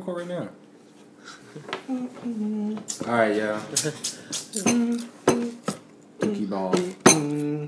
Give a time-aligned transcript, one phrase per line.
[0.00, 0.48] record right now.
[1.88, 3.10] Mm-hmm.
[3.10, 3.60] All right, yeah.
[6.20, 6.74] Dookie ball.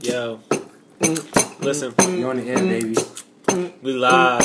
[0.02, 0.40] Yo.
[1.60, 2.96] Listen, You on the air, baby.
[3.82, 4.44] we live.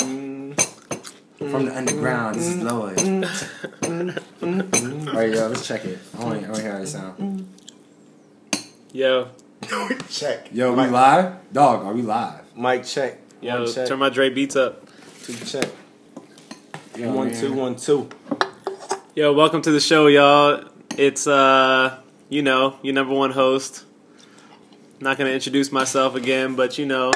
[1.37, 2.35] From the underground.
[2.35, 2.99] This is Lloyd.
[5.07, 5.47] All right, yo.
[5.47, 5.99] Let's check it.
[6.17, 7.47] I want to hear how it sound.
[8.91, 9.29] Yo.
[10.09, 10.49] check.
[10.51, 11.53] Yo, we Mike, live?
[11.53, 12.41] Dog, are we live?
[12.55, 13.19] Mike check.
[13.41, 13.87] Yo, one check.
[13.87, 14.83] turn my Dre beats up.
[15.23, 15.69] Two check.
[16.97, 17.39] Yo, one man.
[17.39, 18.09] two one two.
[19.15, 20.63] Yo, welcome to the show, y'all.
[20.97, 21.99] It's uh,
[22.29, 23.85] you know, your number one host.
[24.99, 27.13] Not gonna introduce myself again, but you know,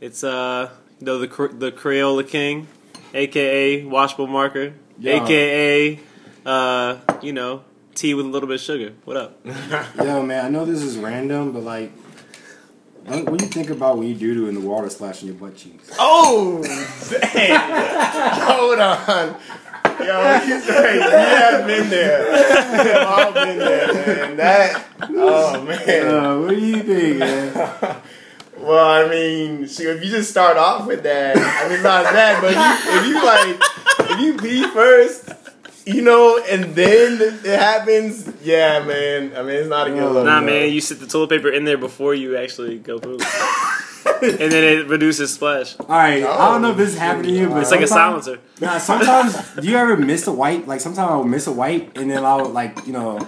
[0.00, 2.68] it's uh, you know the the Crayola King,
[3.12, 5.24] aka Washable Marker, Yeah.
[5.24, 5.98] aka
[6.46, 8.92] uh, you know, tea with a little bit of sugar.
[9.04, 9.40] What up?
[9.98, 11.90] Yo, man, I know this is random, but like,
[13.10, 15.36] what, what do you think about when you do do in the water splashing your
[15.36, 15.90] butt cheeks?
[15.98, 16.62] Oh,
[17.10, 17.60] dang.
[18.40, 19.36] Hold on.
[20.00, 20.94] Yo, he's right.
[20.94, 22.76] We have been there.
[22.76, 24.36] Have all been there, man.
[24.36, 26.06] That, oh, man.
[26.06, 28.02] Uh, what do you think, man?
[28.60, 32.42] Well, I mean, see, if you just start off with that, I mean, not that,
[32.42, 35.29] but if you, if you like, if you pee first,
[35.86, 39.36] you know, and then it happens, yeah, man.
[39.36, 40.26] I mean, it's not a good look.
[40.26, 40.46] Nah, bro.
[40.46, 43.20] man, you sit the toilet paper in there before you actually go poop,
[44.22, 45.78] and then it reduces splash.
[45.80, 47.86] All right, I don't know if this oh, happened to you, but It's like a
[47.86, 48.38] silencer.
[48.60, 50.66] Nah, sometimes do you ever miss a wipe?
[50.66, 53.26] Like sometimes I'll miss a wipe and then I'll like you know,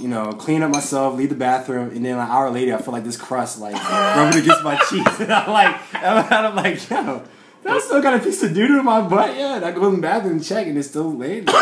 [0.00, 2.92] you know, clean up myself, leave the bathroom, and then an hour later I feel
[2.92, 7.22] like this crust like rubbing against my cheeks, and I'm like, and I'm like, yo,
[7.66, 9.36] I still got a piece of doo doo in my butt.
[9.36, 11.54] Yeah, and I go in the bathroom and check, and it's still laying there.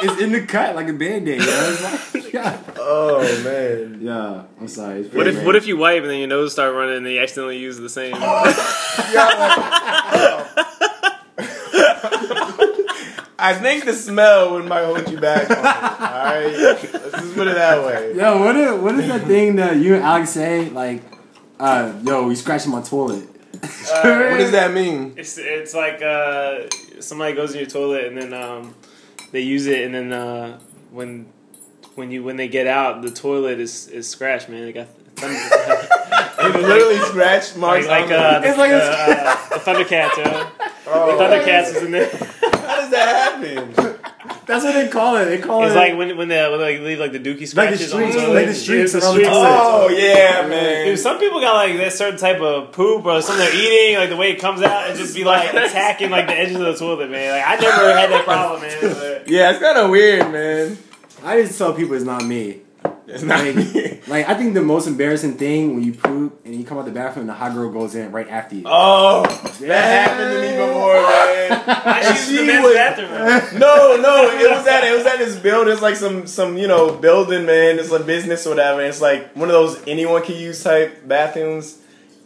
[0.00, 1.40] it's in the cut like a band aid.
[1.40, 2.58] Like, yeah.
[2.78, 3.98] Oh, man.
[4.00, 5.00] yeah, I'm sorry.
[5.00, 7.06] It's What pretty if what if you wipe and then your nose start running and
[7.06, 8.14] then you accidentally use the same?
[13.38, 15.50] I think the smell would might hold you back.
[15.50, 18.14] On it, all right, let's just put it that way.
[18.16, 20.70] Yo, what is, what is that thing that you and Alex say?
[20.70, 21.02] Like,
[21.60, 23.28] uh, yo, you scratching my toilet.
[24.02, 25.14] What does that mean?
[25.16, 26.68] It's it's like uh,
[27.00, 28.74] somebody goes in your toilet and then um,
[29.32, 30.58] they use it and then uh,
[30.90, 31.26] when
[31.94, 34.62] when you when they get out the toilet is is scratched, man.
[34.64, 37.86] They got thunder, It literally scratched marks.
[37.86, 38.42] like like on uh, it.
[38.42, 40.46] the, It's like a- uh, the Thundercats, yo.
[40.88, 42.08] Oh, Thundercats is in there.
[42.10, 43.95] How does that happen?
[44.46, 45.24] That's what they call it.
[45.26, 47.70] They call It's it like when when they when they leave like the dookie Like
[47.70, 48.34] the scratches on the streaks, toilet.
[48.34, 49.36] like the streaks It's the around the streaks.
[49.36, 50.86] Oh yeah, man.
[50.86, 54.08] Dude, some people got like that certain type of poop or something they're eating, like
[54.10, 56.74] the way it comes out, and just be like attacking like the edges of the
[56.76, 57.32] toilet, man.
[57.32, 58.78] Like I never had that problem, man.
[58.80, 60.78] but- Yeah, it's kind of weird, man.
[61.24, 62.60] I just tell people it's not me.
[63.08, 64.00] It's not Like, me.
[64.08, 66.90] like I think the most embarrassing thing when you poop and you come out the
[66.90, 68.62] bathroom and the hot girl goes in right after you.
[68.66, 69.22] Oh,
[69.60, 71.62] that happened to me before, man.
[71.86, 73.60] I And used the she men's was- bathroom.
[73.60, 75.72] No, no, it was at it was at this building.
[75.72, 77.78] It's like some some you know building, man.
[77.78, 78.82] It's like business or whatever.
[78.82, 81.78] It's like one of those anyone can use type bathrooms.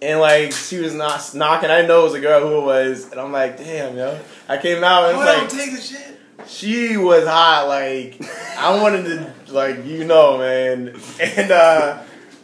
[0.02, 1.68] And like she was not knocking.
[1.70, 4.18] I didn't know it was a girl who it was, and I'm like, damn, yo.
[4.48, 6.19] I came out and it's like take the shit.
[6.50, 7.68] She was hot.
[7.68, 8.20] Like
[8.58, 10.98] I wanted to, like you know, man.
[11.20, 12.02] And uh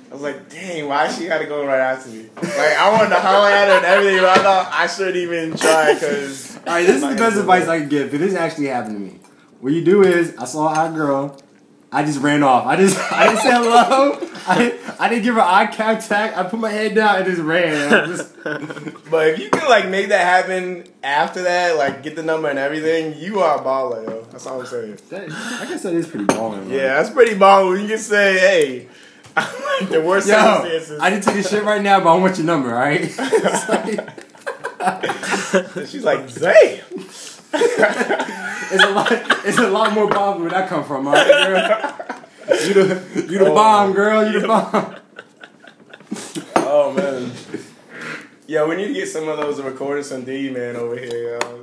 [0.08, 2.26] I was like, dang, why she got to go right after me?
[2.36, 5.56] Like I wanted to holler at her and everything, but I thought I shouldn't even
[5.56, 6.56] try because.
[6.58, 8.14] All right, this is the best advice I can give.
[8.14, 9.18] If this actually happened to me,
[9.60, 11.40] what you do is I saw a hot girl.
[11.92, 12.66] I just ran off.
[12.66, 14.18] I just I didn't say hello.
[14.46, 16.36] I I didn't give her eye contact.
[16.36, 18.08] I put my head down and just ran.
[18.08, 18.32] Just-
[19.10, 22.58] But if you can like make that happen after that, like get the number and
[22.58, 24.22] everything, you are a baller, yo.
[24.30, 24.98] That's all I'm saying.
[25.10, 25.30] that,
[25.60, 26.68] I guess that is pretty man.
[26.70, 27.80] Yeah, that's pretty baller.
[27.80, 28.88] You can say, hey,
[29.86, 31.00] the worst Yo, circumstances.
[31.00, 33.00] I didn't take a shit right now, but I want your number, all right?
[33.02, 34.00] It's like-
[35.88, 36.80] She's like, damn.
[38.68, 39.12] It's a lot.
[39.46, 42.58] It's a lot more bomb where that come from, all right, girl.
[42.66, 43.54] You the you the Oh.
[43.54, 44.30] bomb, girl.
[44.30, 44.96] You the bomb.
[46.56, 47.30] Oh man.
[48.48, 51.60] Yeah, we need to get some of those recorders on D man over here, yo.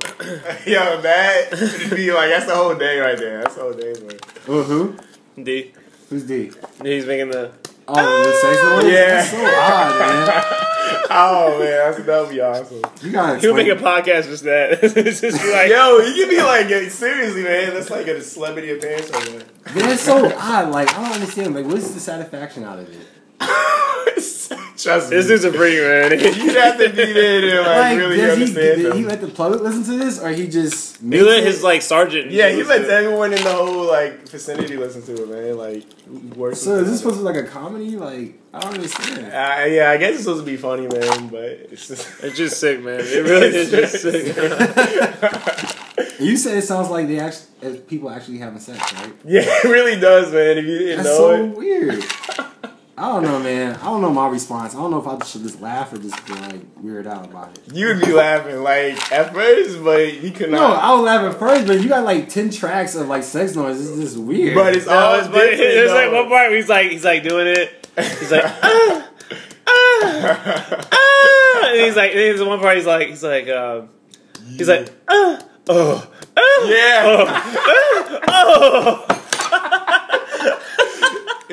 [0.66, 1.50] yo, that
[1.94, 3.42] be like that's the whole day right there.
[3.42, 4.18] That's the whole day, man.
[4.48, 4.96] Oh, who?
[5.42, 5.72] D.
[6.08, 6.50] Who's D?
[6.82, 7.52] He's making the.
[7.86, 7.94] Oh,
[8.24, 8.92] the sex noise.
[8.92, 9.06] Yeah.
[9.14, 10.60] That's so odd, man.
[11.10, 12.82] Oh man, that's that'd be awesome.
[13.02, 13.38] You gotta.
[13.38, 14.82] He'll make a podcast just that.
[14.82, 17.74] it's just be like, Yo, you can be like seriously, man.
[17.74, 19.74] That's like a celebrity appearance right there.
[19.74, 20.70] Man, it's so odd.
[20.70, 21.54] Like I don't understand.
[21.54, 23.06] Like, what's the satisfaction out of it?
[24.76, 25.16] Trust me.
[25.16, 26.10] this dude's a freak, man.
[26.18, 29.20] You'd have to be there to like, Like, really does he, understand did he let
[29.20, 31.44] the public listen to this, or he just he let it?
[31.44, 32.30] his like sergeant.
[32.32, 35.56] yeah, he lets everyone in the whole like vicinity listen to it, man.
[35.56, 35.84] Like,
[36.36, 36.60] works.
[36.60, 37.96] So is this supposed to be like a comedy?
[37.96, 39.20] Like I don't understand.
[39.26, 42.22] Uh, yeah, I guess it's supposed to be funny, man, but it's just.
[42.24, 43.00] It's just sick, man.
[43.00, 44.36] It really is just sick.
[46.20, 49.12] You said it sounds like they actually people actually having sex, right?
[49.24, 50.58] Yeah, it really does, man.
[50.58, 51.56] If you didn't That's know so it.
[51.56, 52.04] weird.
[53.04, 53.76] I don't know, man.
[53.76, 54.74] I don't know my response.
[54.74, 57.50] I don't know if I should just laugh or just be like weird out about
[57.58, 57.74] it.
[57.74, 60.56] You would be laughing like at first, but you could not.
[60.56, 60.82] No, not.
[60.82, 63.78] I was laughing first, but you got like ten tracks of like sex noise.
[63.78, 64.54] It's just weird.
[64.54, 67.22] but it's No, all it's, but there's like one part where he's like he's like
[67.22, 67.86] doing it.
[67.94, 69.08] He's like ah,
[69.66, 73.90] ah, ah, and he's like and there's one part he's like he's like um,
[74.56, 78.22] he's like ah, oh ah, Yeah.
[78.28, 79.20] oh.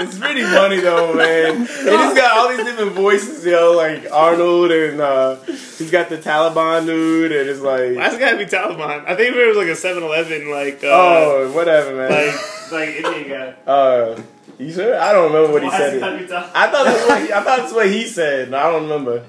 [0.01, 1.56] It's pretty funny though, man.
[1.56, 6.18] And he's got all these different voices, yo, like Arnold, and uh, he's got the
[6.18, 9.06] Taliban dude, and it's like, That's gotta be Taliban.
[9.06, 12.09] I think it was like a 7-Eleven like uh, oh, whatever, man.
[12.09, 13.71] like like Indian guy.
[13.71, 14.21] uh,
[14.57, 15.00] you sure?
[15.00, 15.95] I don't remember what he said.
[15.95, 16.51] it gotta be Taliban?
[16.56, 18.51] I thought that's what he, I thought that's what he said.
[18.51, 19.25] No, I don't remember.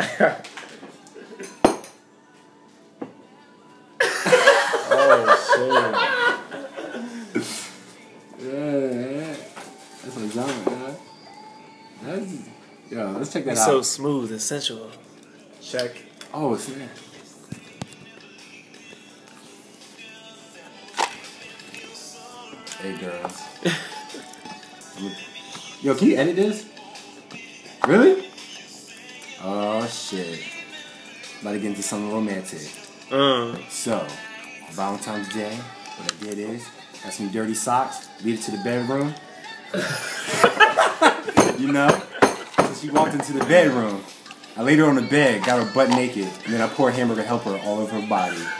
[4.90, 5.36] oh
[5.70, 6.13] yeah,
[12.90, 13.10] yo.
[13.12, 13.66] Let's check that He's out.
[13.66, 14.90] so smooth and sensual.
[15.60, 15.96] Check.
[16.32, 16.88] oh, snap.
[22.80, 23.42] Hey girls.
[25.82, 26.66] Yo, can you edit this?
[27.86, 28.28] Really?
[29.42, 30.40] Oh shit.
[31.40, 32.70] About to get into something romantic.
[33.10, 34.06] Uh, So,
[34.72, 36.66] Valentine's Day, what I did is,
[37.02, 39.14] got some dirty socks, lead it to the bedroom.
[41.60, 42.02] you know?
[42.74, 44.02] So she walked into the bedroom.
[44.56, 47.22] I laid her on the bed, got her butt naked, and then I poured hamburger
[47.22, 48.36] helper all over her body.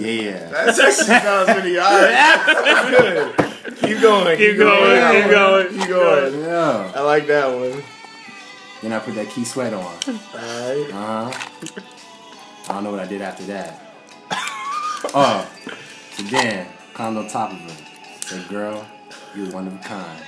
[0.00, 0.50] yeah.
[0.50, 2.90] That actually sounds pretty alright.
[2.90, 3.36] Good.
[3.78, 4.38] Keep going.
[4.38, 6.40] Keep going, Yeah, keep going, Keep going.
[6.40, 6.92] Yeah.
[6.94, 7.82] I like that one.
[8.82, 9.82] Then I put that Keith Sweat on.
[9.84, 10.90] Alright.
[10.92, 11.80] Uh huh.
[12.68, 13.94] I don't know what I did after that.
[15.12, 15.50] Oh,
[16.12, 17.86] so then climbed on top of her.
[18.26, 18.86] Said, "Girl,
[19.34, 20.22] you're one of a kind."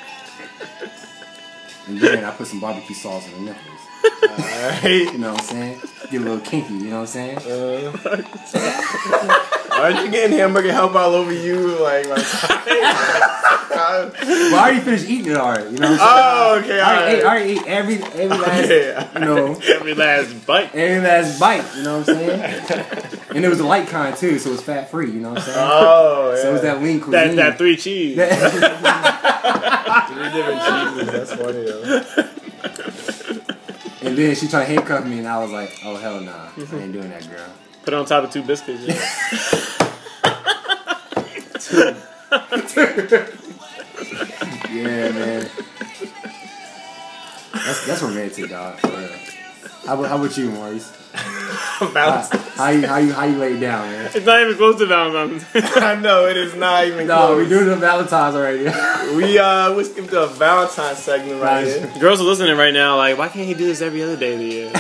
[1.87, 3.81] And then I put some barbecue sauce on the nipples.
[4.23, 5.13] Alright.
[5.13, 5.81] You know what I'm saying?
[6.11, 6.75] Get a little kinky.
[6.75, 7.39] You know what I'm saying?
[7.39, 7.93] Uh,
[9.73, 11.79] aren't you getting hamburger help all over you?
[11.79, 12.25] Like, like
[12.65, 15.71] Well, I already finished eating it already.
[15.73, 16.11] You know what I'm saying?
[16.11, 17.43] oh, okay, I already, ate, I alright.
[17.43, 19.19] already ate every every last Yeah.
[19.19, 20.75] you know every last bite.
[20.75, 21.65] every last bite.
[21.77, 22.41] You know what I'm saying?
[23.35, 25.11] And it was a light kind too, so it was fat free.
[25.11, 25.59] You know what I'm saying?
[25.61, 26.43] Oh, yeah.
[26.43, 27.37] So it was that lean That cuisine.
[27.37, 28.17] that three cheese.
[30.13, 31.09] Three different cheeses.
[31.13, 32.05] That's funny though.
[34.09, 36.61] and then she tried to handcuff me, and I was like, "Oh hell nah, I
[36.77, 37.49] ain't doing that, girl."
[37.83, 38.83] Put it on top of two biscuits.
[41.73, 41.95] Yeah.
[44.73, 45.51] Yeah, man.
[47.53, 48.79] That's that's romantic, dog.
[48.81, 48.89] For.
[49.87, 50.99] How about how about you, Maurice?
[51.83, 51.89] How,
[52.55, 54.11] how you how you how you lay down, man?
[54.15, 55.45] It's not even close to Valentine's.
[55.55, 57.09] I know it is not even close.
[57.09, 57.37] No, close.
[57.43, 58.65] we're doing the Valentine's already.
[59.17, 61.75] We uh we skipped a Valentine's segment right Nice.
[61.77, 61.93] here.
[62.01, 64.39] Girls are listening right now, like, why can't he do this every other day of
[64.39, 64.71] the year?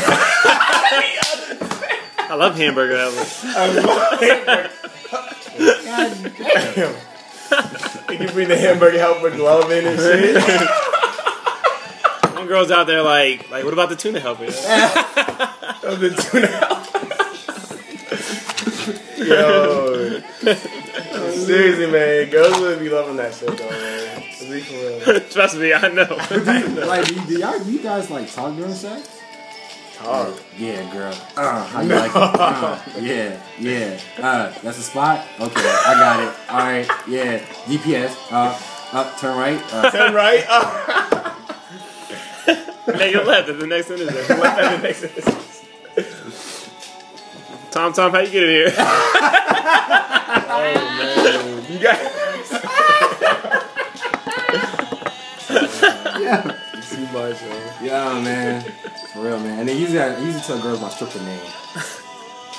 [2.25, 3.27] I love hamburger helper.
[5.85, 6.33] God
[6.75, 6.95] damn.
[8.13, 10.37] You can bring the hamburger helper glove in and shit.
[12.37, 14.45] One girl's out there like, like, what about the tuna helper?
[15.87, 16.49] of the tuna
[19.25, 20.21] Yo.
[21.31, 22.29] Seriously, man.
[22.31, 24.23] Girls would be loving that shit, though, man.
[24.39, 24.75] To be for
[25.13, 25.21] real.
[25.31, 26.07] Trust me, I know.
[26.87, 29.22] like, do, do y'all, do you guys like talk during sex?
[30.03, 30.41] Talk.
[30.59, 31.15] Yeah, girl.
[31.37, 32.17] Uh, how you like it?
[32.43, 34.01] Uh, yeah, yeah.
[34.19, 35.25] Uh, that's a spot.
[35.41, 36.35] Okay, I got it.
[36.51, 36.89] All right.
[37.09, 37.39] Yeah.
[37.67, 38.17] GPS.
[38.31, 38.59] Uh,
[38.97, 39.17] up.
[39.19, 39.63] Turn right.
[39.73, 40.45] Uh, Turn right.
[42.45, 42.95] Oh.
[42.99, 44.11] Make it left at the next sentence.
[44.11, 45.63] Left at the next sentence.
[47.71, 48.71] Tom, Tom, how you get in here?
[59.67, 59.69] For real, man.
[59.69, 61.41] And then usually, I usually tell girls my stripper name.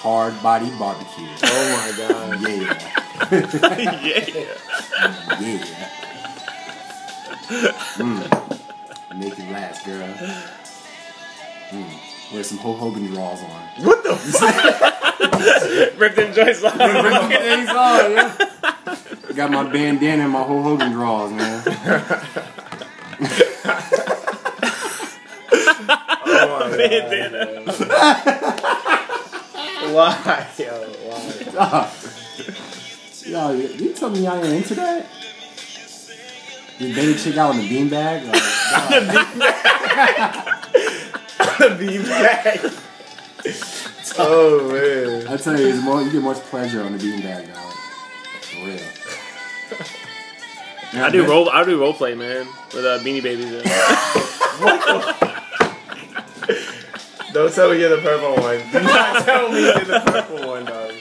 [0.04, 1.28] Hard Body Barbecue.
[1.44, 2.42] Oh my god.
[2.42, 2.78] Yeah.
[4.02, 4.26] yeah.
[5.42, 5.64] Yeah.
[7.98, 9.20] Mm.
[9.20, 10.08] Make it last, girl.
[11.72, 12.34] Mm.
[12.34, 13.50] Wear some Hulk Hogan draws on.
[13.86, 16.00] What the fuck?
[16.00, 16.78] Rip them joints off.
[16.78, 18.36] Things on, yeah.
[19.36, 22.50] Got my bandana and my Hulk Hogan draws, man.
[26.78, 27.62] Bandana.
[29.94, 30.74] Why, yo?
[31.54, 31.90] Why?
[33.26, 35.06] Yo, you you tell me y'all ain't into that?
[36.80, 38.26] This baby chick out in the beanbag?
[38.26, 38.34] Like,
[41.58, 42.60] The beanbag.
[44.20, 45.28] Oh man.
[45.28, 47.74] I tell you, it's more, you get much pleasure on the beanbag, dog.
[48.42, 48.80] For real.
[51.06, 51.50] I do role.
[51.50, 53.52] I do role play, man, with uh, Beanie Babies.
[53.52, 53.64] In.
[57.34, 58.60] Don't tell me you're the purple one.
[58.72, 60.92] Do not tell me you're the purple one, dog.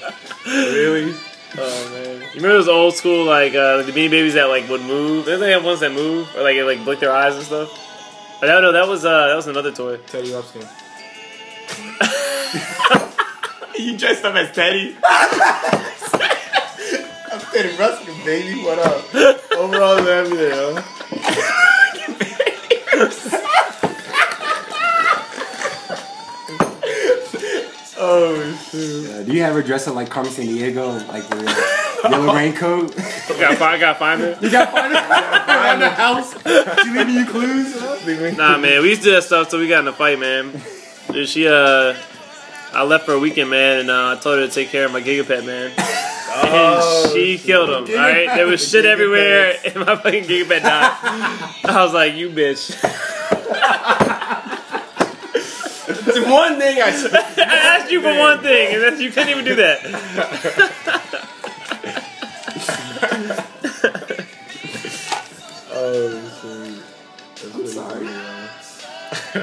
[0.47, 1.15] Really?
[1.59, 4.81] Oh man, you remember those old school like uh, the Beanie Babies that like would
[4.81, 5.27] move?
[5.27, 7.69] Didn't they have ones that move or like it, like blink their eyes and stuff?
[8.41, 9.99] But no, no, that was uh, that was another toy.
[9.99, 10.67] Teddy Ruxpin.
[13.79, 14.97] you dressed up as Teddy?
[15.05, 15.85] I'm
[17.53, 18.63] Teddy Ruxpin, baby.
[18.65, 19.05] What up?
[19.55, 20.83] Overall, and everything,
[29.25, 29.31] shoot.
[29.31, 32.95] Do you ever dress up like Carmen Sandiego, like the yellow raincoat?
[32.97, 34.43] Got find, got find it.
[34.43, 34.99] you got find it
[35.49, 36.33] around the house.
[36.85, 37.75] She leaving you clues.
[37.79, 38.31] huh?
[38.37, 40.53] Nah, man, we used to do that stuff till we got in a fight, man.
[41.13, 41.95] Dude, she uh,
[42.75, 44.93] I left for a weekend, man, and uh, I told her to take care of
[44.93, 45.73] my gigapet, man.
[46.35, 47.95] Oh, and she killed him.
[47.95, 50.97] All right, there was shit everywhere, and my fucking gigapet died.
[51.65, 52.73] I was like, "You bitch."
[56.15, 56.89] It's one thing I
[57.39, 59.81] I asked you for one thing, and then you couldn't even do that.
[65.75, 66.83] Oh shoot.
[67.35, 68.05] That's pretty sorry.
[68.07, 69.43] yo.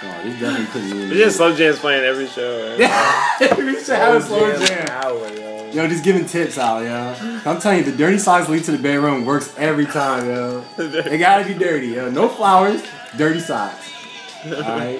[0.00, 1.10] Oh, this definitely putting me in.
[1.10, 2.76] It's just slow jams playing every show.
[2.78, 3.56] Man.
[3.66, 4.86] we should have a slow Jam jam.
[4.90, 5.70] hour, yo.
[5.72, 7.40] Yo, just giving tips out, yo.
[7.44, 10.60] I'm telling you, the dirty socks lead to the bedroom works every time, yo.
[10.76, 12.10] They gotta be dirty, yo.
[12.10, 12.82] No flowers,
[13.16, 13.92] dirty socks.
[14.46, 14.98] Alright?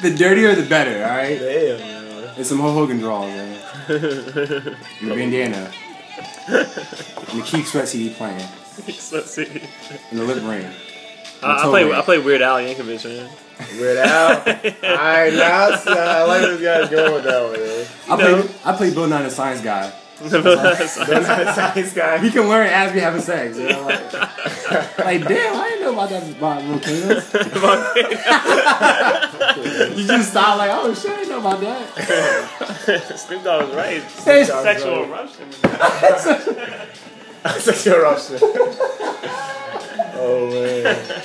[0.00, 1.38] the dirtier the better, alright?
[1.38, 2.30] Damn, yo.
[2.36, 3.58] And some Ho Hogan draws, man.
[3.88, 5.70] And a bandana.
[6.48, 6.66] And
[7.40, 8.46] the Keith Sweat CD playing.
[8.86, 9.46] Let's see.
[10.10, 10.66] And the lip ring.
[11.42, 11.92] I, I play.
[11.92, 13.30] I play Weird Al Yankovic, man.
[13.78, 14.36] Weird Al.
[14.38, 17.84] Alright, now uh, I like this guy's going with that one, yo.
[18.08, 18.42] I No.
[18.42, 19.92] play, I play Bill Nye the Science Guy.
[20.18, 20.88] A
[21.54, 22.16] science guy.
[22.18, 23.82] He can learn as we having sex, you know?
[23.82, 24.12] Like,
[24.98, 27.32] like, damn, I didn't know about that about volcanoes.
[29.96, 33.18] You just stop like, oh shit, I didn't know about that.
[33.18, 34.02] Snoop Dogg was right.
[34.02, 35.52] Hey, Sexual eruption.
[37.60, 38.38] Sexual eruption.
[40.14, 41.22] oh man.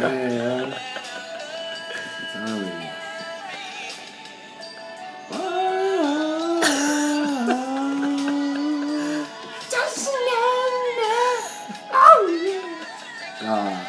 [0.00, 0.74] Man,
[13.46, 13.88] Uh,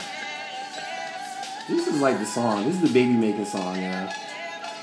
[1.67, 2.65] this is like the song.
[2.65, 4.13] This is the baby making song, yeah.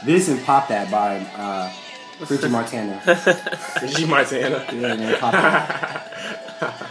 [0.04, 1.72] This and Pop That by uh,
[2.28, 3.00] Richard Montana.
[3.86, 4.66] G Montana.
[4.72, 6.10] Yeah, man, Pop That.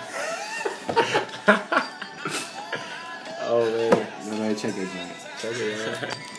[3.45, 4.07] Oh man.
[4.25, 5.09] Nobody check it, man.
[5.37, 6.29] Check it out.